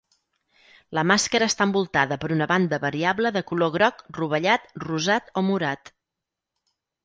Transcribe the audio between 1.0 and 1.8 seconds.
màscara està